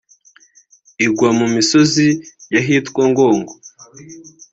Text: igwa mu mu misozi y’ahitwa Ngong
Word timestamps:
igwa 1.05 1.29
mu 1.31 1.35
mu 1.39 1.47
misozi 1.55 2.07
y’ahitwa 2.53 3.01
Ngong 3.11 3.41